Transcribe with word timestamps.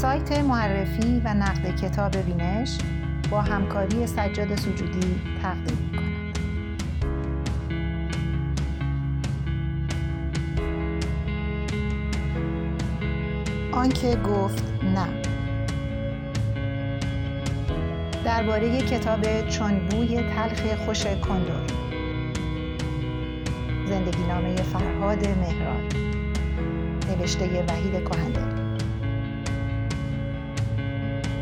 سایت 0.00 0.32
معرفی 0.38 1.22
و 1.24 1.34
نقد 1.34 1.76
کتاب 1.76 2.16
وینش 2.26 2.78
با 3.30 3.40
همکاری 3.40 4.06
سجاد 4.06 4.56
سجودی 4.56 5.20
تقدیم 5.42 5.78
می 5.92 5.98
کند. 5.98 6.38
آنکه 13.72 14.16
گفت 14.16 14.64
نه. 14.82 15.06
درباره 18.24 18.82
کتاب 18.82 19.48
چون 19.48 19.88
بوی 19.88 20.22
تلخ 20.22 20.84
خوش 20.86 21.06
کندور 21.06 21.66
زندگی 23.88 24.22
نامه 24.28 24.56
فرهاد 24.56 25.28
مهران. 25.28 25.88
نوشته 27.08 27.64
وحید 27.68 28.08
کهندل 28.08 28.59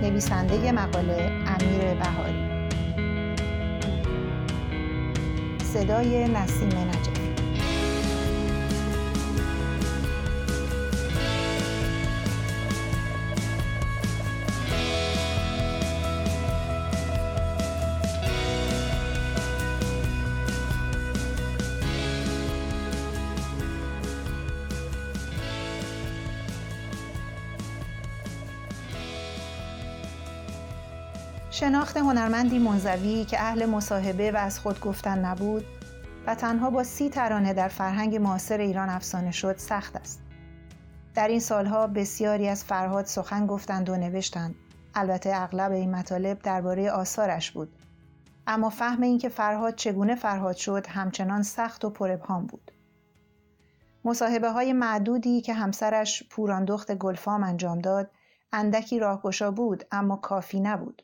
نویسنده 0.03 0.73
مقاله 0.73 1.31
امیر 1.47 1.95
بهاری. 1.95 2.69
صدای 5.65 6.29
نسیم 6.29 6.69
نجف. 6.69 7.18
شناخت 31.61 31.97
هنرمندی 31.97 32.59
منزوی 32.59 33.25
که 33.25 33.41
اهل 33.41 33.67
مصاحبه 33.67 34.33
و 34.33 34.37
از 34.37 34.59
خود 34.59 34.81
گفتن 34.81 35.19
نبود 35.19 35.65
و 36.27 36.35
تنها 36.35 36.71
با 36.71 36.85
سی 36.85 37.09
ترانه 37.09 37.55
در 37.55 37.69
فرهنگ 37.69 38.17
معاصر 38.17 38.59
ایران 38.59 38.89
افسانه 38.89 39.31
شد 39.31 39.57
سخت 39.57 39.97
است. 39.97 40.21
در 41.15 41.29
این 41.29 41.41
سالها 41.41 41.87
بسیاری 41.87 42.49
از 42.49 42.65
فرهاد 42.65 43.05
سخن 43.05 43.47
گفتند 43.47 43.89
و 43.89 43.97
نوشتند. 43.97 44.55
البته 44.95 45.31
اغلب 45.35 45.73
این 45.73 45.91
مطالب 45.91 46.39
درباره 46.39 46.91
آثارش 46.91 47.51
بود. 47.51 47.73
اما 48.47 48.71
فهم 48.71 49.03
اینکه 49.03 49.29
فرهاد 49.29 49.75
چگونه 49.75 50.15
فرهاد 50.15 50.57
شد 50.57 50.87
همچنان 50.87 51.43
سخت 51.43 51.85
و 51.85 51.91
پربهام 51.91 52.47
بود. 52.47 52.73
مصاحبه 54.05 54.51
های 54.51 54.73
معدودی 54.73 55.41
که 55.41 55.55
همسرش 55.55 56.23
پوراندخت 56.31 56.95
گلفام 56.95 57.43
انجام 57.43 57.79
داد 57.79 58.11
اندکی 58.53 58.99
راهگشا 58.99 59.51
بود 59.51 59.85
اما 59.93 60.17
کافی 60.17 60.61
نبود. 60.61 61.03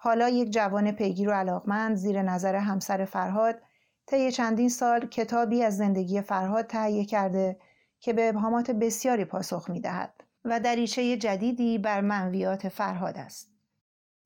حالا 0.00 0.28
یک 0.28 0.50
جوان 0.50 0.92
پیگیر 0.92 1.28
و 1.28 1.32
علاقمند 1.32 1.96
زیر 1.96 2.22
نظر 2.22 2.54
همسر 2.54 3.04
فرهاد 3.04 3.62
طی 4.06 4.32
چندین 4.32 4.68
سال 4.68 5.06
کتابی 5.06 5.62
از 5.62 5.76
زندگی 5.76 6.20
فرهاد 6.20 6.66
تهیه 6.66 7.04
کرده 7.04 7.56
که 8.00 8.12
به 8.12 8.28
ابهامات 8.28 8.70
بسیاری 8.70 9.24
پاسخ 9.24 9.70
می 9.70 9.80
دهد 9.80 10.24
و 10.44 10.60
دریچه 10.60 11.16
جدیدی 11.16 11.78
بر 11.78 12.00
منویات 12.00 12.68
فرهاد 12.68 13.18
است. 13.18 13.52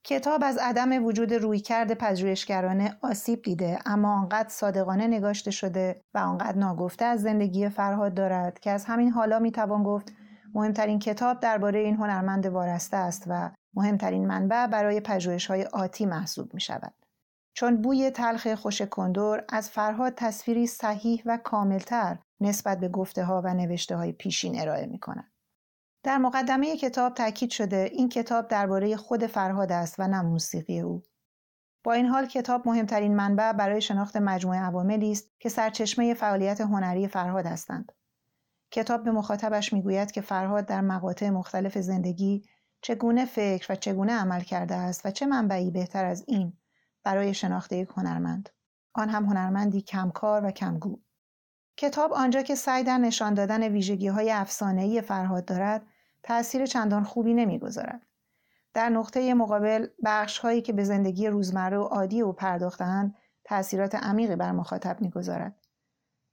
کتاب 0.05 0.41
از 0.45 0.59
عدم 0.59 1.05
وجود 1.05 1.35
رویکرد 1.35 1.95
پژوهشگرانه 1.95 2.99
آسیب 3.03 3.43
دیده 3.43 3.79
اما 3.87 4.21
آنقدر 4.21 4.49
صادقانه 4.49 5.07
نگاشته 5.07 5.51
شده 5.51 6.03
و 6.15 6.19
آنقدر 6.19 6.59
ناگفته 6.59 7.05
از 7.05 7.23
زندگی 7.23 7.69
فرهاد 7.69 8.15
دارد 8.15 8.61
که 8.61 8.71
از 8.71 8.85
همین 8.85 9.11
حالا 9.11 9.39
می 9.39 9.53
توان 9.53 9.83
گفت 9.83 10.13
مهمترین 10.55 10.99
کتاب 10.99 11.41
درباره 11.41 11.81
این 11.81 11.97
هنرمند 11.97 12.47
وارسته 12.47 12.97
است 12.97 13.25
و 13.27 13.51
مهمترین 13.75 14.27
منبع 14.27 14.67
برای 14.67 15.01
پژوهش 15.01 15.47
های 15.47 15.65
آتی 15.65 16.07
محسوب 16.07 16.55
می 16.55 16.61
شود. 16.61 16.95
چون 17.55 17.83
بوی 17.83 18.11
تلخ 18.11 18.55
خوش 18.55 18.83
کندور 18.83 19.45
از 19.49 19.71
فرهاد 19.71 20.15
تصویری 20.17 20.67
صحیح 20.67 21.23
و 21.27 21.37
کاملتر 21.37 22.19
نسبت 22.41 22.81
به 22.81 22.89
گفته 22.89 23.25
ها 23.25 23.43
و 23.45 23.55
نوشته 23.55 23.97
های 23.97 24.13
پیشین 24.13 24.61
ارائه 24.61 24.87
می 24.87 24.99
کند. 24.99 25.33
در 26.03 26.19
مقدمه 26.19 26.77
کتاب 26.77 27.15
تاکید 27.15 27.51
شده 27.51 27.91
این 27.93 28.09
کتاب 28.09 28.49
درباره 28.49 28.97
خود 28.97 29.27
فرهاد 29.27 29.73
است 29.73 29.95
و 29.99 30.09
نه 30.09 30.23
موسیقی 30.23 30.81
او. 30.81 31.03
با 31.85 31.93
این 31.93 32.07
حال 32.07 32.27
کتاب 32.27 32.69
مهمترین 32.69 33.17
منبع 33.17 33.53
برای 33.53 33.81
شناخت 33.81 34.17
مجموعه 34.17 34.59
عواملی 34.59 35.13
است 35.13 35.31
که 35.39 35.49
سرچشمه 35.49 36.15
فعالیت 36.15 36.61
هنری 36.61 37.09
فرهاد 37.09 37.47
هستند. 37.47 37.93
کتاب 38.71 39.05
به 39.05 39.11
مخاطبش 39.11 39.73
می‌گوید 39.73 40.11
که 40.11 40.21
فرهاد 40.21 40.67
در 40.67 40.81
مقاطع 40.81 41.31
مختلف 41.31 41.79
زندگی 41.79 42.45
چگونه 42.83 43.25
فکر 43.25 43.73
و 43.73 43.77
چگونه 43.77 44.13
عمل 44.13 44.41
کرده 44.41 44.75
است 44.75 45.07
و 45.07 45.11
چه 45.11 45.27
منبعی 45.27 45.71
بهتر 45.71 46.05
از 46.05 46.25
این 46.27 46.53
برای 47.05 47.35
شناخت 47.35 47.73
یک 47.73 47.89
هنرمند؟ 47.97 48.51
آن 48.95 49.09
هم 49.09 49.25
هنرمندی 49.25 49.81
کمکار 49.81 50.45
و 50.45 50.51
کمگو. 50.51 51.01
کتاب 51.77 52.13
آنجا 52.13 52.43
که 52.43 52.55
سعی 52.55 52.85
در 52.85 52.99
نشان 52.99 53.35
دادن 53.35 53.69
ویژگی 53.69 54.09
های 54.09 54.31
فرهاد 55.01 55.45
دارد 55.45 55.87
تأثیر 56.23 56.67
چندان 56.67 57.05
خوبی 57.05 57.35
نمی‌گذارد. 57.35 58.07
در 58.75 58.89
نقطه 58.89 59.35
مقابل 59.35 59.87
بخش 60.05 60.39
هایی 60.39 60.63
که 60.63 60.73
به 60.73 60.85
زندگی 60.85 61.27
روزمره 61.29 61.79
و 61.79 61.83
عادی 61.83 62.21
او 62.21 62.33
پرداختند 62.33 63.15
تأثیرات 63.45 63.95
عمیقی 63.95 64.37
بر 64.37 64.53
مخاطب 64.53 65.01
می‌گذارد. 65.01 65.57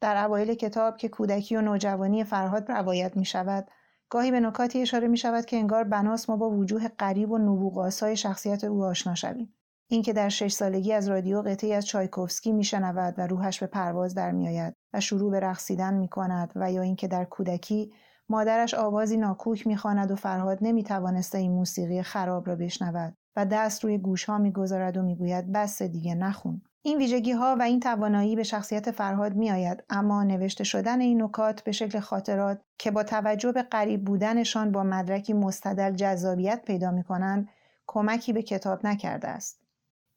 در 0.02 0.26
اوایل 0.26 0.54
کتاب 0.54 0.98
که 0.98 1.10
کودکی 1.10 1.56
و 1.56 1.62
نوجوانی 1.62 2.24
فرهاد 2.24 2.72
روایت 2.72 3.18
می 3.18 3.26
شود 3.26 3.72
گاهی 4.10 4.32
به 4.32 4.40
نکاتی 4.40 4.82
اشاره 4.82 5.08
می 5.08 5.18
شود 5.18 5.46
که 5.46 5.58
انگار 5.58 5.84
بناس 5.84 6.30
ما 6.30 6.38
با 6.38 6.50
وجوه 6.50 6.88
قریب 6.88 7.32
و 7.32 7.38
نبوغاسای 7.38 8.18
شخصیت 8.18 8.64
او 8.64 8.84
آشنا 8.84 9.16
شویم. 9.16 9.54
اینکه 9.92 10.14
در 10.14 10.30
شش 10.30 10.52
سالگی 10.52 10.94
از 10.94 11.10
رادیو 11.10 11.42
قطعی 11.42 11.74
از 11.74 11.86
چایکوفسکی 11.86 12.52
میشنود 12.52 13.14
و 13.18 13.28
روحش 13.28 13.60
به 13.60 13.68
پرواز 13.68 14.16
در 14.16 14.32
میآید 14.32 14.74
و 14.94 15.00
شروع 15.00 15.32
به 15.32 15.40
رقصیدن 15.40 15.94
می 15.94 16.08
کند 16.08 16.52
و 16.56 16.72
یا 16.72 16.82
اینکه 16.82 17.08
در 17.08 17.26
کودکی 17.26 17.94
مادرش 18.30 18.74
آوازی 18.74 19.18
ناکوک 19.18 19.68
می‌خواند 19.68 20.12
و 20.12 20.16
فرهاد 20.16 20.58
نمی‌توانسته 20.62 21.38
این 21.38 21.52
موسیقی 21.52 22.02
خراب 22.02 22.48
را 22.48 22.56
بشنود 22.56 23.16
و 23.36 23.46
دست 23.46 23.84
روی 23.84 23.98
گوشها 23.98 24.38
می‌گذارد 24.38 24.98
و 24.98 25.02
می‌گوید 25.02 25.52
بس 25.52 25.82
دیگه 25.82 26.16
نخون 26.16 26.62
این 26.90 26.98
ویژگی 26.98 27.32
ها 27.32 27.56
و 27.60 27.62
این 27.62 27.80
توانایی 27.80 28.36
به 28.36 28.44
شخصیت 28.44 28.92
فرهاد 28.92 29.36
می 29.36 29.52
آید 29.52 29.84
اما 29.90 30.24
نوشته 30.24 30.64
شدن 30.64 31.02
این 31.02 31.24
نکات 31.24 31.62
به 31.64 31.72
شکل 31.72 32.00
خاطرات 32.00 32.62
که 32.78 32.92
با 32.92 33.04
توجه 33.04 33.52
به 33.52 33.64
قریب 33.64 34.06
بودنشان 34.06 34.72
با 34.72 34.84
مدرکی 34.84 35.34
مستدل 35.34 35.96
جذابیت 35.96 36.62
پیدا 36.66 36.92
می 36.92 37.04
کنند 37.04 37.50
کمکی 37.88 38.34
به 38.34 38.42
کتاب 38.42 38.88
نکرده 38.88 39.28
است. 39.28 39.60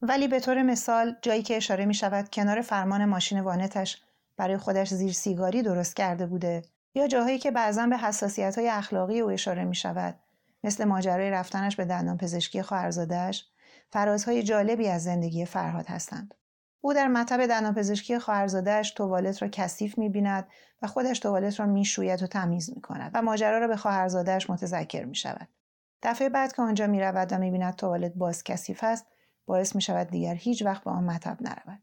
ولی 0.02 0.28
به 0.28 0.40
طور 0.40 0.62
مثال 0.62 1.16
جایی 1.22 1.42
که 1.42 1.56
اشاره 1.56 1.86
می 1.86 1.94
شود 1.94 2.30
کنار 2.30 2.60
فرمان 2.60 3.04
ماشین 3.04 3.40
وانتش 3.40 4.02
برای 4.36 4.56
خودش 4.56 4.94
زیر 4.94 5.12
سیگاری 5.12 5.62
درست 5.62 5.96
کرده 5.96 6.26
بوده 6.26 6.62
یا 6.94 7.08
جاهایی 7.08 7.38
که 7.38 7.50
بعضا 7.50 7.86
به 7.86 7.96
حساسیت 7.96 8.58
های 8.58 8.68
اخلاقی 8.68 9.20
او 9.20 9.30
اشاره 9.30 9.64
می 9.64 9.74
شود 9.74 10.14
مثل 10.64 10.84
ماجرای 10.84 11.30
رفتنش 11.30 11.76
به 11.76 11.84
دندان 11.84 12.18
پزشکی 12.18 12.62
فرازهای 13.90 14.42
جالبی 14.42 14.88
از 14.88 15.04
زندگی 15.04 15.46
فرهاد 15.46 15.86
هستند. 15.86 16.34
او 16.84 16.94
در 16.94 17.08
مطب 17.08 17.46
دندانپزشکی 17.46 18.18
خواهرزادهاش 18.18 18.90
توالت 18.90 19.42
را 19.42 19.48
کثیف 19.48 19.98
می‌بیند 19.98 20.46
و 20.82 20.86
خودش 20.86 21.18
توالت 21.18 21.60
را 21.60 21.66
می‌شوید 21.66 22.22
و 22.22 22.26
تمیز 22.26 22.70
می‌کند 22.74 23.10
و 23.14 23.22
ماجرا 23.22 23.58
را 23.58 23.68
به 23.68 23.76
خواهرزادهاش 23.76 24.50
متذکر 24.50 25.04
می‌شود. 25.04 25.48
دفعه 26.02 26.28
بعد 26.28 26.52
که 26.52 26.62
آنجا 26.62 26.86
می‌رود 26.86 27.32
و 27.32 27.38
می‌بیند 27.38 27.76
توالت 27.76 28.12
باز 28.14 28.44
کثیف 28.44 28.84
است 28.84 29.06
باعث 29.46 29.74
می‌شود 29.74 30.08
دیگر 30.08 30.34
هیچ 30.34 30.62
وقت 30.62 30.84
به 30.84 30.90
آن 30.90 31.04
مطب 31.04 31.36
نرود. 31.40 31.82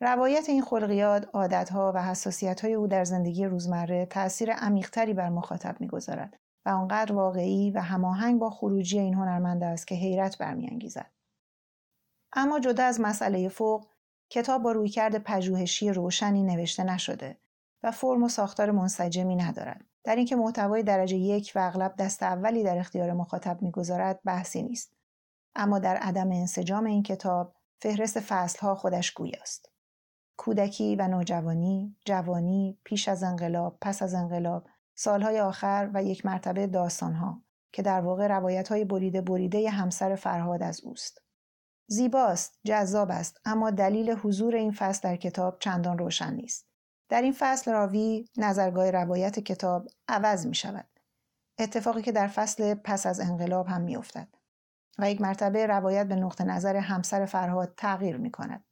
روایت 0.00 0.48
این 0.48 0.62
خلقیات 0.62 1.28
عادتها 1.32 1.92
و 1.94 2.02
حساسیتهای 2.02 2.74
او 2.74 2.86
در 2.86 3.04
زندگی 3.04 3.44
روزمره 3.44 4.06
تأثیر 4.06 4.52
عمیقتری 4.52 5.14
بر 5.14 5.28
مخاطب 5.28 5.76
می‌گذارد 5.80 6.36
و 6.66 6.68
آنقدر 6.68 7.12
واقعی 7.12 7.70
و 7.70 7.80
هماهنگ 7.80 8.40
با 8.40 8.50
خروجی 8.50 8.98
این 8.98 9.14
هنرمند 9.14 9.62
است 9.62 9.86
که 9.86 9.94
حیرت 9.94 10.38
برمیانگیزد. 10.38 11.10
اما 12.32 12.60
جدا 12.60 12.84
از 12.84 13.00
مسئله 13.00 13.48
فوق 13.48 13.86
کتاب 14.30 14.62
با 14.62 14.72
رویکرد 14.72 15.18
پژوهشی 15.18 15.90
روشنی 15.92 16.42
نوشته 16.42 16.84
نشده 16.84 17.38
و 17.82 17.90
فرم 17.90 18.22
و 18.22 18.28
ساختار 18.28 18.70
منسجمی 18.70 19.36
ندارد 19.36 19.84
در 20.04 20.16
اینکه 20.16 20.36
محتوای 20.36 20.82
درجه 20.82 21.16
یک 21.16 21.52
و 21.54 21.58
اغلب 21.58 21.94
دست 21.96 22.22
اولی 22.22 22.62
در 22.62 22.78
اختیار 22.78 23.12
مخاطب 23.12 23.62
می‌گذارد 23.62 24.20
بحثی 24.24 24.62
نیست. 24.62 24.92
اما 25.54 25.78
در 25.78 25.96
عدم 25.96 26.30
انسجام 26.30 26.84
این 26.84 27.02
کتاب 27.02 27.54
فهرست 27.78 28.20
فصلها 28.20 28.74
خودش 28.74 29.12
گویاست. 29.12 29.72
کودکی 30.36 30.96
و 30.96 31.08
نوجوانی 31.08 31.96
جوانی 32.04 32.78
پیش 32.84 33.08
از 33.08 33.22
انقلاب 33.22 33.78
پس 33.80 34.02
از 34.02 34.14
انقلاب 34.14 34.66
سالهای 34.94 35.40
آخر 35.40 35.90
و 35.94 36.04
یک 36.04 36.26
مرتبه 36.26 36.66
داستانها 36.66 37.42
که 37.72 37.82
در 37.82 38.00
واقع 38.00 38.26
روایت 38.26 38.68
های 38.68 38.84
بریده 38.84 39.20
بریده 39.20 39.70
همسر 39.70 40.14
فرهاد 40.14 40.62
از 40.62 40.80
اوست. 40.80 41.22
زیباست، 41.86 42.58
جذاب 42.66 43.10
است، 43.10 43.40
اما 43.44 43.70
دلیل 43.70 44.10
حضور 44.10 44.54
این 44.54 44.72
فصل 44.72 45.08
در 45.08 45.16
کتاب 45.16 45.58
چندان 45.60 45.98
روشن 45.98 46.34
نیست. 46.34 46.66
در 47.08 47.22
این 47.22 47.34
فصل 47.38 47.72
راوی 47.72 48.24
نظرگاه 48.36 48.90
روایت 48.90 49.40
کتاب 49.40 49.88
عوض 50.08 50.46
می 50.46 50.54
شود. 50.54 50.88
اتفاقی 51.58 52.02
که 52.02 52.12
در 52.12 52.28
فصل 52.28 52.74
پس 52.74 53.06
از 53.06 53.20
انقلاب 53.20 53.66
هم 53.66 53.80
میافتد 53.80 54.28
و 54.98 55.10
یک 55.10 55.20
مرتبه 55.20 55.66
روایت 55.66 56.06
به 56.06 56.16
نقطه 56.16 56.44
نظر 56.44 56.76
همسر 56.76 57.26
فرهاد 57.26 57.74
تغییر 57.76 58.16
می 58.16 58.30
کند. 58.30 58.64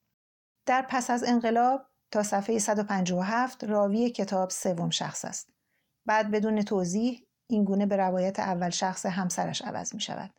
در 0.67 0.87
پس 0.89 1.11
از 1.11 1.25
انقلاب 1.25 1.87
تا 2.11 2.23
صفحه 2.23 2.59
157 2.59 3.65
راوی 3.65 4.11
کتاب 4.11 4.51
سوم 4.51 4.91
شخص 4.91 5.25
است. 5.25 5.51
بعد 6.07 6.31
بدون 6.31 6.63
توضیح 6.63 7.27
این 7.47 7.65
گونه 7.65 7.87
به 7.87 7.97
روایت 7.97 8.41
اول 8.41 8.71
شخص 8.71 9.07
همسرش 9.07 9.63
عوض 9.63 9.95
می 9.95 10.01
شود. 10.01 10.35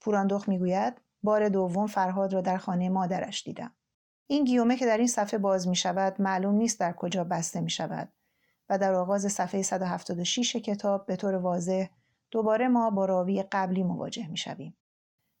پوراندخ 0.00 0.48
می 0.48 0.58
گوید 0.58 1.00
بار 1.22 1.48
دوم 1.48 1.86
فرهاد 1.86 2.32
را 2.32 2.40
در 2.40 2.58
خانه 2.58 2.88
مادرش 2.88 3.42
دیدم. 3.42 3.72
این 4.26 4.44
گیومه 4.44 4.76
که 4.76 4.86
در 4.86 4.98
این 4.98 5.06
صفحه 5.06 5.38
باز 5.38 5.68
می 5.68 5.76
شود 5.76 6.20
معلوم 6.20 6.54
نیست 6.54 6.80
در 6.80 6.92
کجا 6.92 7.24
بسته 7.24 7.60
می 7.60 7.70
شود 7.70 8.12
و 8.68 8.78
در 8.78 8.94
آغاز 8.94 9.32
صفحه 9.32 9.62
176 9.62 10.56
کتاب 10.56 11.06
به 11.06 11.16
طور 11.16 11.34
واضح 11.34 11.86
دوباره 12.30 12.68
ما 12.68 12.90
با 12.90 13.04
راوی 13.04 13.42
قبلی 13.42 13.82
مواجه 13.82 14.28
می 14.28 14.36
شویم. 14.36 14.76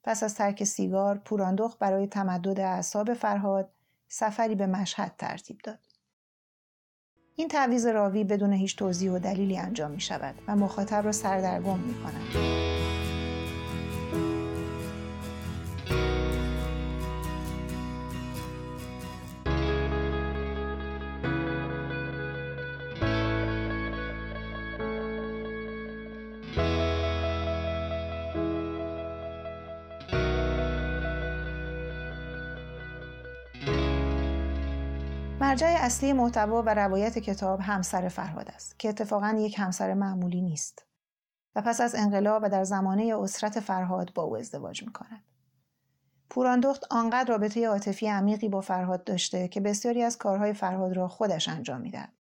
پس 0.04 0.22
از 0.22 0.34
ترک 0.34 0.64
سیگار 0.64 1.18
پوراندخ 1.18 1.76
برای 1.80 2.06
تمدد 2.06 2.60
اعصاب 2.60 3.14
فرهاد 3.14 3.70
سفری 4.08 4.54
به 4.54 4.66
مشهد 4.66 5.14
ترتیب 5.18 5.58
داد. 5.64 5.78
این 7.36 7.48
تعویز 7.48 7.86
راوی 7.86 8.24
بدون 8.24 8.52
هیچ 8.52 8.76
توضیح 8.76 9.10
و 9.10 9.18
دلیلی 9.18 9.58
انجام 9.58 9.90
می 9.90 10.00
شود 10.00 10.34
و 10.48 10.56
مخاطب 10.56 11.04
را 11.04 11.12
سردرگم 11.12 11.78
می 11.78 11.94
کند. 11.94 12.79
مرجع 35.40 35.76
اصلی 35.80 36.12
محتوا 36.12 36.62
و 36.62 36.68
روایت 36.68 37.18
کتاب 37.18 37.60
همسر 37.60 38.08
فرهاد 38.08 38.48
است 38.48 38.78
که 38.78 38.88
اتفاقا 38.88 39.36
یک 39.38 39.58
همسر 39.58 39.94
معمولی 39.94 40.42
نیست 40.42 40.86
و 41.54 41.62
پس 41.62 41.80
از 41.80 41.94
انقلاب 41.94 42.42
و 42.42 42.48
در 42.48 42.64
زمانه 42.64 43.14
اسرت 43.18 43.60
فرهاد 43.60 44.14
با 44.14 44.22
او 44.22 44.36
ازدواج 44.36 44.82
می 44.82 44.92
کند. 44.92 45.24
پوراندخت 46.30 46.84
آنقدر 46.90 47.28
رابطه 47.28 47.66
عاطفی 47.66 48.06
عمیقی 48.06 48.48
با 48.48 48.60
فرهاد 48.60 49.04
داشته 49.04 49.48
که 49.48 49.60
بسیاری 49.60 50.02
از 50.02 50.18
کارهای 50.18 50.52
فرهاد 50.52 50.92
را 50.92 51.08
خودش 51.08 51.48
انجام 51.48 51.80
می‌دهد. 51.80 52.12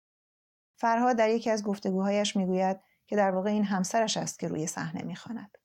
فرهاد 0.76 1.16
در 1.16 1.30
یکی 1.30 1.50
از 1.50 1.64
گفتگوهایش 1.64 2.36
می‌گوید 2.36 2.80
که 3.08 3.16
در 3.16 3.32
واقع 3.32 3.50
این 3.50 3.64
همسرش 3.64 4.18
است 4.18 4.40
که 4.40 4.48
روی 4.48 4.68
صحنه 4.68 5.04
می‌خواند. 5.04 5.58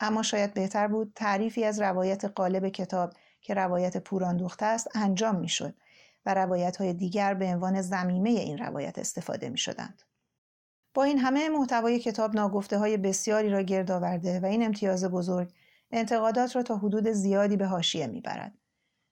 اما 0.00 0.22
شاید 0.22 0.54
بهتر 0.54 0.88
بود 0.88 1.12
تعریفی 1.14 1.64
از 1.64 1.80
روایت 1.80 2.24
قالب 2.24 2.68
کتاب 2.68 3.12
که 3.40 3.54
روایت 3.54 3.96
پوراندخت 3.96 4.62
است 4.62 4.88
انجام 4.94 5.36
می‌شد 5.36 5.74
و 6.28 6.34
روایت 6.34 6.76
های 6.76 6.92
دیگر 6.92 7.34
به 7.34 7.46
عنوان 7.46 7.82
زمیمه 7.82 8.30
این 8.30 8.58
روایت 8.58 8.98
استفاده 8.98 9.48
می 9.48 9.58
شدند. 9.58 10.02
با 10.94 11.04
این 11.04 11.18
همه 11.18 11.48
محتوای 11.48 11.98
کتاب 11.98 12.34
ناگفته 12.34 12.78
های 12.78 12.96
بسیاری 12.96 13.50
را 13.50 13.62
گرد 13.62 13.90
آورده 13.90 14.40
و 14.40 14.46
این 14.46 14.62
امتیاز 14.62 15.04
بزرگ 15.04 15.52
انتقادات 15.90 16.56
را 16.56 16.62
تا 16.62 16.76
حدود 16.76 17.08
زیادی 17.08 17.56
به 17.56 17.66
حاشیه 17.66 18.06
می‌برد. 18.06 18.58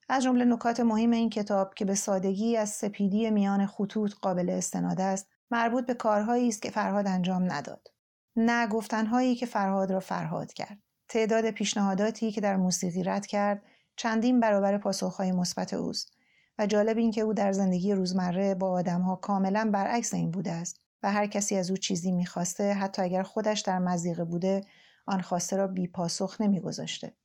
از 0.08 0.22
جمله 0.22 0.44
نکات 0.44 0.80
مهم 0.80 1.10
این 1.10 1.30
کتاب 1.30 1.74
که 1.74 1.84
به 1.84 1.94
سادگی 1.94 2.56
از 2.56 2.70
سپیدی 2.70 3.30
میان 3.30 3.66
خطوط 3.66 4.14
قابل 4.14 4.50
استناد 4.50 5.00
است 5.00 5.28
مربوط 5.50 5.86
به 5.86 5.94
کارهایی 5.94 6.48
است 6.48 6.62
که 6.62 6.70
فرهاد 6.70 7.06
انجام 7.06 7.52
نداد 7.52 7.88
نه 8.36 8.66
گفتنهایی 8.66 9.34
که 9.34 9.46
فرهاد 9.46 9.92
را 9.92 10.00
فرهاد 10.00 10.52
کرد 10.52 10.78
تعداد 11.08 11.50
پیشنهاداتی 11.50 12.32
که 12.32 12.40
در 12.40 12.56
موسیقی 12.56 13.02
رد 13.02 13.26
کرد 13.26 13.62
چندین 13.96 14.40
برابر 14.40 14.78
پاسخهای 14.78 15.32
مثبت 15.32 15.74
اوست 15.74 16.15
و 16.58 16.66
جالب 16.66 16.98
این 16.98 17.10
که 17.10 17.20
او 17.20 17.34
در 17.34 17.52
زندگی 17.52 17.92
روزمره 17.92 18.54
با 18.54 18.70
آدمها 18.70 19.16
کاملا 19.16 19.70
برعکس 19.72 20.14
این 20.14 20.30
بوده 20.30 20.52
است 20.52 20.80
و 21.02 21.12
هر 21.12 21.26
کسی 21.26 21.56
از 21.56 21.70
او 21.70 21.76
چیزی 21.76 22.12
می‌خواسته 22.12 22.72
حتی 22.72 23.02
اگر 23.02 23.22
خودش 23.22 23.60
در 23.60 23.78
مزیقه 23.78 24.24
بوده 24.24 24.64
آن 25.06 25.20
خواسته 25.20 25.56
را 25.56 25.66
بی 25.66 25.86
پاسخ 25.86 26.40
نمیگذاشته. 26.40 27.16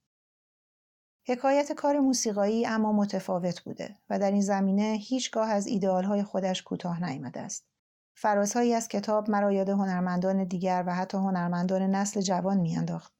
حکایت 1.28 1.72
کار 1.72 2.00
موسیقایی 2.00 2.66
اما 2.66 2.92
متفاوت 2.92 3.62
بوده 3.64 3.98
و 4.10 4.20
در 4.20 4.32
این 4.32 4.42
زمینه 4.42 4.98
هیچگاه 5.02 5.50
از 5.50 5.68
ایدئالهای 5.68 6.24
خودش 6.24 6.64
کوتاه 6.64 7.04
نیامده 7.04 7.40
است. 7.40 7.68
فرازهایی 8.16 8.74
از 8.74 8.88
کتاب 8.88 9.30
مرا 9.30 9.52
یاد 9.52 9.70
هنرمندان 9.70 10.44
دیگر 10.44 10.84
و 10.88 10.96
حتی 10.96 11.18
هنرمندان 11.18 11.82
نسل 11.82 12.22
جوان 12.22 12.58
میانداخت. 12.58 13.14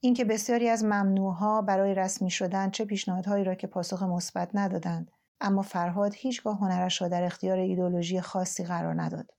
اینکه 0.00 0.24
بسیاری 0.24 0.68
از 0.68 0.84
ممنوعها 0.84 1.62
برای 1.62 1.94
رسمی 1.94 2.30
شدن 2.30 2.70
چه 2.70 2.84
پیشنهادهایی 2.84 3.44
را 3.44 3.54
که 3.54 3.66
پاسخ 3.66 4.02
مثبت 4.02 4.50
ندادند 4.54 5.10
اما 5.40 5.62
فرهاد 5.62 6.14
هیچگاه 6.14 6.58
هنرش 6.58 7.02
را 7.02 7.08
در 7.08 7.22
اختیار 7.22 7.58
ایدولوژی 7.58 8.20
خاصی 8.20 8.64
قرار 8.64 9.02
نداد. 9.02 9.30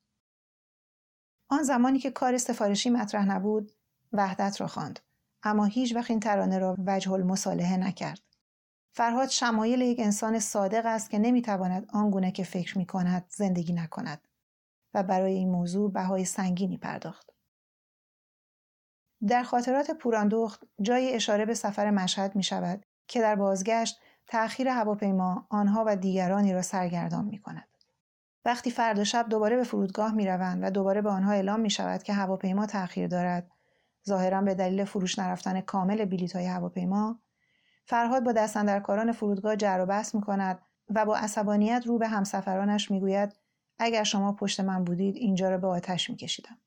آن 1.50 1.64
زمانی 1.64 2.00
که 2.00 2.12
کار 2.12 2.38
سفارشی 2.38 2.90
مطرح 2.90 3.26
نبود، 3.26 3.72
وحدت 4.14 4.62
را 4.62 4.68
خواند، 4.68 5.00
اما 5.44 5.66
هیچ 5.66 5.96
وقت 5.96 6.12
این 6.12 6.20
ترانه 6.20 6.60
را 6.60 6.76
وجه 6.86 7.12
المصالحه 7.12 7.78
نکرد. 7.78 8.20
فرهاد 8.92 9.30
شمایل 9.30 9.82
یک 9.82 10.00
انسان 10.00 10.40
صادق 10.40 10.86
است 10.86 11.10
که 11.10 11.20
نمی‌تواند 11.20 11.86
آنگونه 11.94 12.32
که 12.32 12.44
فکر 12.44 12.78
می 12.78 12.86
کند 12.86 13.26
زندگی 13.30 13.74
نکند 13.74 14.28
و 14.94 15.04
برای 15.04 15.34
این 15.34 15.50
موضوع 15.50 15.92
بهای 15.92 16.26
سنگینی 16.26 16.78
پرداخت. 16.78 17.34
در 19.28 19.44
خاطرات 19.44 19.92
پوراندخت 19.92 20.64
جای 20.82 21.14
اشاره 21.14 21.46
به 21.46 21.54
سفر 21.54 21.92
مشهد 21.92 22.36
می 22.36 22.44
شود 22.44 22.86
که 23.08 23.22
در 23.22 23.36
بازگشت 23.36 24.00
تأخیر 24.28 24.68
هواپیما 24.68 25.48
آنها 25.50 25.84
و 25.88 25.96
دیگرانی 25.96 26.54
را 26.54 26.62
سرگردان 26.62 27.26
می 27.26 27.38
کند. 27.38 27.68
وقتی 28.46 28.72
فردا 28.72 29.04
شب 29.04 29.30
دوباره 29.30 29.56
به 29.56 29.64
فرودگاه 29.64 30.14
می 30.14 30.28
روند 30.28 30.64
و 30.64 30.70
دوباره 30.70 31.02
به 31.02 31.10
آنها 31.10 31.32
اعلام 31.32 31.60
می 31.60 31.70
شود 31.70 32.04
که 32.04 32.14
هواپیما 32.14 32.66
تأخیر 32.66 33.08
دارد 33.08 33.52
ظاهرا 34.08 34.42
به 34.42 34.56
دلیل 34.56 34.86
فروش 34.86 35.20
نرفتن 35.20 35.62
کامل 35.62 36.06
بلیط 36.06 36.36
های 36.36 36.46
هواپیما 36.46 37.20
فرهاد 37.86 38.24
با 38.24 38.32
دستندرکاران 38.32 39.12
فرودگاه 39.12 39.56
جر 39.56 39.80
و 39.82 39.86
بحث 39.86 40.16
می 40.16 40.22
کند 40.22 40.60
و 40.90 41.06
با 41.06 41.18
عصبانیت 41.18 41.84
رو 41.86 41.98
به 41.98 42.08
همسفرانش 42.08 42.92
می‌گوید 42.92 43.34
اگر 43.80 44.04
شما 44.04 44.34
پشت 44.34 44.60
من 44.60 44.84
بودید 44.84 45.16
اینجا 45.16 45.50
را 45.50 45.58
به 45.58 45.68
آتش 45.68 46.10
میکشیدم. 46.10 46.58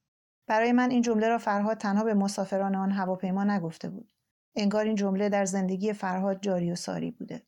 برای 0.46 0.72
من 0.72 0.90
این 0.90 1.02
جمله 1.02 1.28
را 1.28 1.38
فرهاد 1.38 1.76
تنها 1.76 2.04
به 2.04 2.14
مسافران 2.14 2.74
آن 2.74 2.90
هواپیما 2.90 3.44
نگفته 3.44 3.90
بود. 3.90 4.12
انگار 4.56 4.84
این 4.84 4.94
جمله 4.94 5.28
در 5.28 5.44
زندگی 5.44 5.92
فرهاد 5.92 6.40
جاری 6.42 6.72
و 6.72 6.74
ساری 6.74 7.10
بوده. 7.10 7.42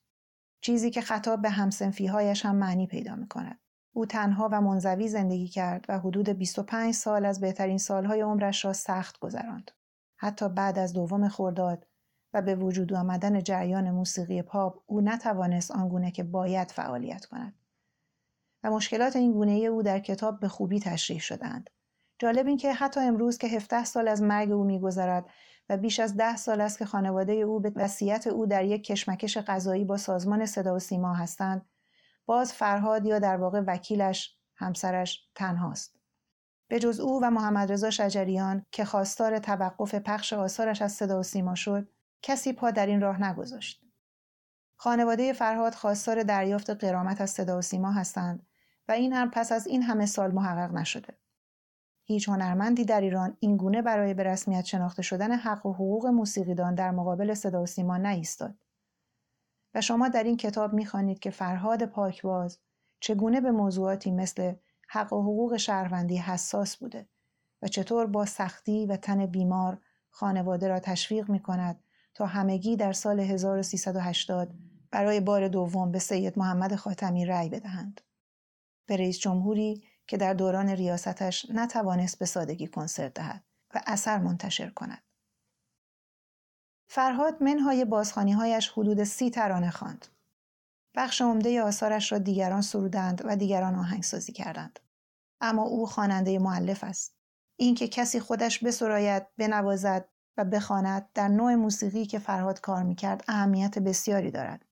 چیزی 0.62 0.90
که 0.90 1.00
خطاب 1.00 1.42
به 1.42 1.50
همسنفیهایش 1.50 2.46
هم 2.46 2.56
معنی 2.56 2.86
پیدا 2.86 3.16
می 3.16 3.28
کند. 3.28 3.58
او 3.92 4.06
تنها 4.06 4.48
و 4.52 4.60
منزوی 4.60 5.08
زندگی 5.08 5.48
کرد 5.48 5.86
و 5.88 5.98
حدود 5.98 6.28
25 6.28 6.94
سال 6.94 7.24
از 7.24 7.40
بهترین 7.40 7.78
سالهای 7.78 8.20
عمرش 8.20 8.64
را 8.64 8.72
سخت 8.72 9.18
گذراند. 9.18 9.70
حتی 10.16 10.48
بعد 10.48 10.78
از 10.78 10.92
دوم 10.92 11.28
خورداد 11.28 11.86
و 12.32 12.42
به 12.42 12.54
وجود 12.54 12.92
آمدن 12.92 13.42
جریان 13.42 13.90
موسیقی 13.90 14.42
پاپ 14.42 14.82
او 14.86 15.00
نتوانست 15.00 15.70
آنگونه 15.70 16.10
که 16.10 16.22
باید 16.22 16.70
فعالیت 16.70 17.24
کند. 17.24 17.54
و 18.62 18.70
مشکلات 18.70 19.16
این 19.16 19.32
گونه 19.32 19.52
او 19.52 19.82
در 19.82 19.98
کتاب 19.98 20.40
به 20.40 20.48
خوبی 20.48 20.80
تشریح 20.80 21.20
شدند. 21.20 21.70
جالب 22.18 22.46
این 22.46 22.56
که 22.56 22.72
حتی 22.72 23.00
امروز 23.00 23.38
که 23.38 23.46
17 23.46 23.84
سال 23.84 24.08
از 24.08 24.22
مرگ 24.22 24.50
او 24.50 24.64
میگذرد 24.64 25.26
و 25.68 25.76
بیش 25.76 26.00
از 26.00 26.16
ده 26.16 26.36
سال 26.36 26.60
است 26.60 26.78
که 26.78 26.84
خانواده 26.84 27.32
او 27.32 27.60
به 27.60 27.72
وصیت 27.76 28.26
او 28.26 28.46
در 28.46 28.64
یک 28.64 28.84
کشمکش 28.84 29.36
قضایی 29.36 29.84
با 29.84 29.96
سازمان 29.96 30.46
صدا 30.46 30.74
و 30.74 30.78
سیما 30.78 31.14
هستند. 31.14 31.66
باز 32.26 32.52
فرهاد 32.52 33.06
یا 33.06 33.18
در 33.18 33.36
واقع 33.36 33.62
وکیلش 33.66 34.36
همسرش 34.56 35.28
تنهاست. 35.34 35.96
به 36.68 36.78
جز 36.78 37.00
او 37.00 37.20
و 37.22 37.30
محمد 37.30 37.72
رضا 37.72 37.90
شجریان 37.90 38.66
که 38.70 38.84
خواستار 38.84 39.38
توقف 39.38 39.94
پخش 39.94 40.32
آثارش 40.32 40.82
از 40.82 40.92
صدا 40.92 41.20
و 41.20 41.22
سیما 41.22 41.54
شد 41.54 41.88
کسی 42.22 42.52
پا 42.52 42.70
در 42.70 42.86
این 42.86 43.00
راه 43.00 43.22
نگذاشت. 43.22 43.82
خانواده 44.76 45.32
فرهاد 45.32 45.74
خواستار 45.74 46.22
دریافت 46.22 46.70
قرامت 46.70 47.20
از 47.20 47.30
صدا 47.30 47.58
و 47.58 47.62
سیما 47.62 47.92
هستند 47.92 48.46
و 48.88 48.92
این 48.92 49.12
هم 49.12 49.30
پس 49.30 49.52
از 49.52 49.66
این 49.66 49.82
همه 49.82 50.06
سال 50.06 50.32
محقق 50.32 50.72
نشده. 50.74 51.18
هیچ 52.04 52.28
هنرمندی 52.28 52.84
در 52.84 53.00
ایران 53.00 53.36
این 53.40 53.56
گونه 53.56 53.82
برای 53.82 54.14
به 54.14 54.22
رسمیت 54.22 54.64
شناخته 54.64 55.02
شدن 55.02 55.32
حق 55.32 55.66
و 55.66 55.72
حقوق 55.72 56.06
موسیقیدان 56.06 56.74
در 56.74 56.90
مقابل 56.90 57.34
صدا 57.34 57.62
و 57.62 57.66
سیما 57.66 57.96
نایستاد 57.96 58.54
و 59.74 59.80
شما 59.80 60.08
در 60.08 60.24
این 60.24 60.36
کتاب 60.36 60.72
می‌خوانید 60.72 61.18
که 61.18 61.30
فرهاد 61.30 61.84
پاکباز 61.84 62.58
چگونه 63.00 63.40
به 63.40 63.50
موضوعاتی 63.50 64.10
مثل 64.10 64.54
حق 64.88 65.12
و 65.12 65.22
حقوق 65.22 65.56
شهروندی 65.56 66.16
حساس 66.16 66.76
بوده 66.76 67.08
و 67.62 67.68
چطور 67.68 68.06
با 68.06 68.26
سختی 68.26 68.86
و 68.86 68.96
تن 68.96 69.26
بیمار 69.26 69.78
خانواده 70.10 70.68
را 70.68 70.80
تشویق 70.80 71.30
می 71.30 71.40
کند 71.40 71.84
تا 72.14 72.26
همگی 72.26 72.76
در 72.76 72.92
سال 72.92 73.20
1380 73.20 74.54
برای 74.90 75.20
بار 75.20 75.48
دوم 75.48 75.92
به 75.92 75.98
سید 75.98 76.38
محمد 76.38 76.74
خاتمی 76.74 77.24
رأی 77.24 77.48
بدهند. 77.48 78.00
به 78.86 78.96
رئیس 78.96 79.18
جمهوری 79.18 79.84
که 80.12 80.18
در 80.18 80.34
دوران 80.34 80.68
ریاستش 80.68 81.46
نتوانست 81.50 82.18
به 82.18 82.26
سادگی 82.26 82.66
کنسرت 82.66 83.14
دهد 83.14 83.44
و 83.74 83.80
اثر 83.86 84.18
منتشر 84.18 84.70
کند. 84.70 85.02
فرهاد 86.88 87.42
منهای 87.42 87.84
بازخانی 87.84 88.32
هایش 88.32 88.68
حدود 88.68 89.04
سی 89.04 89.30
ترانه 89.30 89.70
خواند. 89.70 90.06
بخش 90.96 91.22
عمده 91.22 91.62
آثارش 91.62 92.12
را 92.12 92.18
دیگران 92.18 92.62
سرودند 92.62 93.22
و 93.24 93.36
دیگران 93.36 93.74
آهنگسازی 93.74 94.32
کردند. 94.32 94.80
اما 95.40 95.62
او 95.62 95.86
خواننده 95.86 96.38
معلف 96.38 96.84
است. 96.84 97.16
اینکه 97.58 97.88
کسی 97.88 98.20
خودش 98.20 98.64
بسراید، 98.64 99.26
بنوازد 99.38 100.08
و 100.36 100.44
بخواند 100.44 101.08
در 101.14 101.28
نوع 101.28 101.54
موسیقی 101.54 102.06
که 102.06 102.18
فرهاد 102.18 102.60
کار 102.60 102.82
می‌کرد 102.82 103.24
اهمیت 103.28 103.78
بسیاری 103.78 104.30
دارد. 104.30 104.64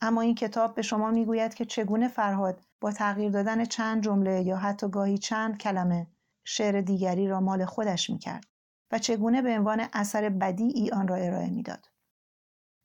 اما 0.00 0.20
این 0.20 0.34
کتاب 0.34 0.74
به 0.74 0.82
شما 0.82 1.10
می‌گوید 1.10 1.54
که 1.54 1.64
چگونه 1.64 2.08
فرهاد 2.08 2.60
با 2.80 2.92
تغییر 2.92 3.30
دادن 3.30 3.64
چند 3.64 4.02
جمله 4.02 4.42
یا 4.42 4.56
حتی 4.56 4.88
گاهی 4.88 5.18
چند 5.18 5.58
کلمه 5.58 6.06
شعر 6.44 6.80
دیگری 6.80 7.28
را 7.28 7.40
مال 7.40 7.64
خودش 7.64 8.10
می‌کرد 8.10 8.44
و 8.92 8.98
چگونه 8.98 9.42
به 9.42 9.58
عنوان 9.58 9.86
اثر 9.92 10.28
بدیعی 10.28 10.90
آن 10.90 11.08
را 11.08 11.16
ارائه 11.16 11.50
می‌داد. 11.50 11.86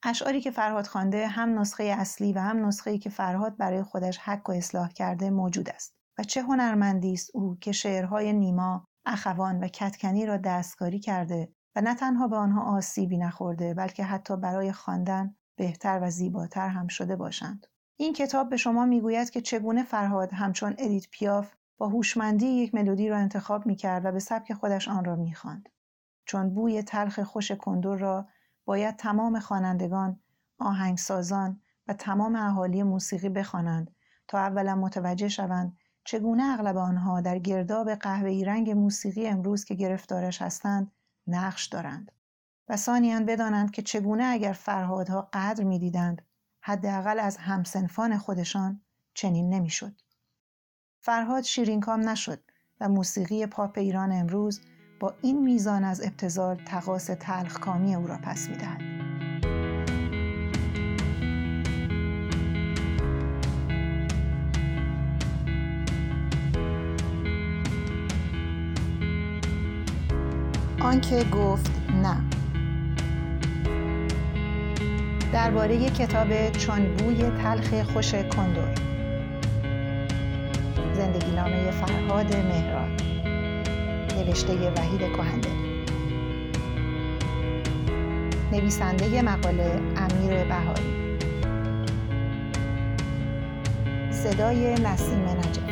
اشعاری 0.03 0.41
که 0.41 0.51
فرهاد 0.51 0.87
خوانده 0.87 1.27
هم 1.27 1.59
نسخه 1.59 1.83
اصلی 1.83 2.33
و 2.33 2.39
هم 2.39 2.65
نسخه‌ای 2.65 2.99
که 2.99 3.09
فرهاد 3.09 3.57
برای 3.57 3.83
خودش 3.83 4.19
حک 4.19 4.49
و 4.49 4.51
اصلاح 4.51 4.89
کرده 4.89 5.29
موجود 5.29 5.69
است 5.69 5.95
و 6.17 6.23
چه 6.23 6.41
هنرمندی 6.41 7.13
است 7.13 7.29
او 7.33 7.57
که 7.61 7.71
شعرهای 7.71 8.33
نیما، 8.33 8.85
اخوان 9.05 9.63
و 9.63 9.67
کتکنی 9.67 10.25
را 10.25 10.37
دستکاری 10.37 10.99
کرده 10.99 11.53
و 11.75 11.81
نه 11.81 11.95
تنها 11.95 12.27
به 12.27 12.35
آنها 12.35 12.77
آسیبی 12.77 13.17
نخورده 13.17 13.73
بلکه 13.73 14.03
حتی 14.03 14.37
برای 14.37 14.71
خواندن 14.71 15.35
بهتر 15.55 15.99
و 16.01 16.09
زیباتر 16.09 16.67
هم 16.69 16.87
شده 16.87 17.15
باشند. 17.15 17.67
این 17.97 18.13
کتاب 18.13 18.49
به 18.49 18.57
شما 18.57 18.85
می‌گوید 18.85 19.29
که 19.29 19.41
چگونه 19.41 19.83
فرهاد 19.83 20.33
همچون 20.33 20.75
ادیت 20.77 21.07
پیاف 21.11 21.53
با 21.77 21.87
هوشمندی 21.87 22.45
یک 22.45 22.75
ملودی 22.75 23.09
را 23.09 23.17
انتخاب 23.17 23.65
می 23.65 23.75
کرد 23.75 24.05
و 24.05 24.11
به 24.11 24.19
سبک 24.19 24.53
خودش 24.53 24.87
آن 24.87 25.05
را 25.05 25.15
می‌خواند. 25.15 25.69
چون 26.25 26.53
بوی 26.53 26.83
تلخ 26.83 27.19
خوش 27.19 27.51
کندور 27.51 27.97
را 27.97 28.27
باید 28.65 28.95
تمام 28.95 29.39
خوانندگان، 29.39 30.19
آهنگسازان 30.59 31.61
و 31.87 31.93
تمام 31.93 32.35
اهالی 32.35 32.83
موسیقی 32.83 33.29
بخوانند 33.29 33.95
تا 34.27 34.39
اولا 34.39 34.75
متوجه 34.75 35.27
شوند 35.27 35.77
چگونه 36.03 36.43
اغلب 36.43 36.77
آنها 36.77 37.21
در 37.21 37.39
گرداب 37.39 37.95
قهوه‌ای 37.95 38.45
رنگ 38.45 38.71
موسیقی 38.71 39.27
امروز 39.27 39.65
که 39.65 39.75
گرفتارش 39.75 40.41
هستند 40.41 40.91
نقش 41.27 41.65
دارند 41.65 42.11
و 42.69 42.77
ثانیاً 42.77 43.19
بدانند 43.19 43.71
که 43.71 43.81
چگونه 43.81 44.23
اگر 44.23 44.53
فرهادها 44.53 45.29
قدر 45.33 45.63
می‌دیدند 45.63 46.21
حداقل 46.61 47.19
از 47.19 47.37
همسنفان 47.37 48.17
خودشان 48.17 48.81
چنین 49.13 49.49
نمی‌شد. 49.49 49.95
فرهاد 50.99 51.43
شیرینکام 51.43 52.09
نشد 52.09 52.43
و 52.79 52.89
موسیقی 52.89 53.45
پاپ 53.45 53.77
ایران 53.77 54.11
امروز 54.11 54.61
با 54.99 55.13
این 55.21 55.43
میزان 55.43 55.83
از 55.83 56.01
ابتزال 56.01 56.55
تقاس 56.55 57.05
تلخکامی 57.05 57.95
او 57.95 58.07
را 58.07 58.17
پس 58.23 58.49
می‌دهد. 58.49 58.81
آنکه 70.81 71.23
گفت 71.23 71.71
نه 71.89 72.40
درباره 75.33 75.89
کتاب 75.89 76.51
چون 76.51 76.95
بوی 76.95 77.15
تلخ 77.15 77.91
خوش 77.93 78.15
کندور 78.15 78.73
زندگی 80.93 81.31
نامه 81.31 81.71
فرهاد 81.71 82.35
مهران 82.35 82.97
نوشته 84.17 84.53
وحید 84.53 85.01
کهنده. 85.01 85.49
نویسنده 88.51 89.21
مقاله 89.21 89.81
امیر 89.97 90.43
بهاری 90.43 91.17
صدای 94.11 94.73
نسیم 94.73 95.25
نجف. 95.25 95.70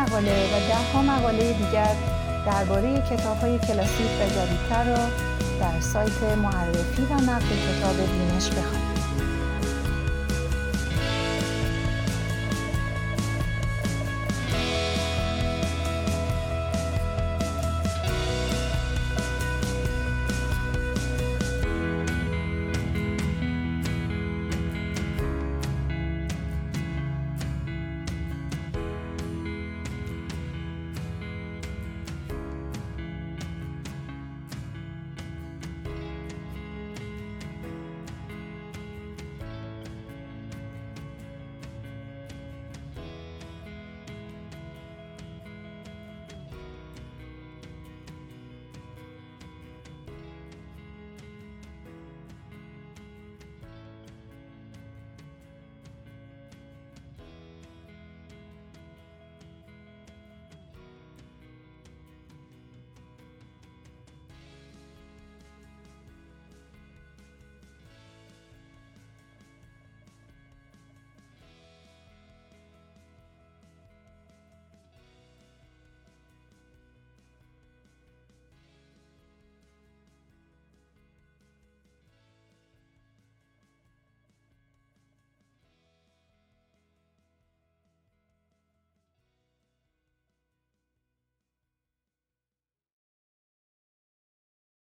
مقاله 0.00 0.46
و 0.46 0.68
ده 0.68 0.92
ها 0.92 1.02
مقاله 1.02 1.52
دیگر 1.52 1.94
درباره 2.46 3.02
کتاب 3.10 3.40
های 3.40 3.58
کلاسیک 3.58 4.10
و 4.20 4.26
جدیدتر 4.26 4.84
را 4.84 5.08
در 5.60 5.80
سایت 5.80 6.22
معرفی 6.22 7.02
و 7.02 7.14
نقد 7.14 7.42
کتاب 7.42 7.96
بینش 7.96 8.48
بخوانید. 8.48 8.79